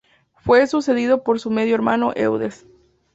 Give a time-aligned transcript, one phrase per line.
[0.39, 2.65] Fue sucedido por su medio hermano Eudes.